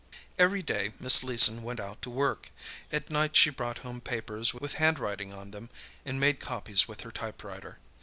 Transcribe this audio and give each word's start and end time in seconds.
Every 0.39 0.63
day 0.63 0.93
Miss 0.99 1.23
Leeson 1.23 1.61
went 1.61 1.79
out 1.79 2.01
to 2.01 2.09
work. 2.09 2.49
At 2.91 3.11
night 3.11 3.35
she 3.37 3.51
brought 3.51 3.77
home 3.85 4.01
papers 4.01 4.51
with 4.51 4.73
handwriting 4.81 5.31
on 5.31 5.51
them 5.51 5.69
and 6.05 6.19
made 6.19 6.39
copies 6.39 6.87
with 6.87 7.01
her 7.01 7.11
typewriter. 7.11 7.77